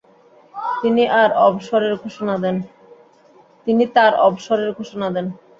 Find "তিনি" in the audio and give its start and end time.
0.77-1.03